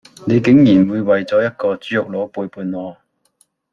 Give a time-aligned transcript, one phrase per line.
[0.25, 2.97] 你竟然會為咗一個豬肉佬背叛我